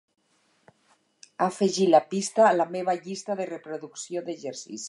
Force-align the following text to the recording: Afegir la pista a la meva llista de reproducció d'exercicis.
Afegir 1.47 1.87
la 1.89 2.01
pista 2.13 2.47
a 2.47 2.57
la 2.57 2.69
meva 2.79 2.99
llista 3.05 3.39
de 3.43 3.51
reproducció 3.55 4.29
d'exercicis. 4.31 4.79